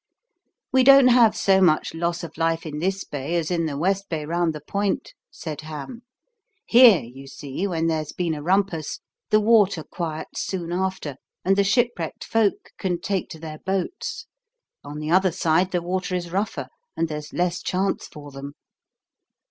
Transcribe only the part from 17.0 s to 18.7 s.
there's less chance for them.